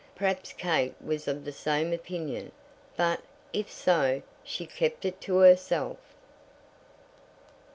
Perhaps 0.15 0.53
Kate 0.53 0.95
was 0.99 1.27
of 1.27 1.45
the 1.45 1.51
same 1.51 1.93
opinion, 1.93 2.51
but, 2.97 3.21
if 3.53 3.71
so, 3.71 4.23
she 4.43 4.65
kept 4.65 5.05
it 5.05 5.21
to 5.21 5.37
herself. 5.37 5.99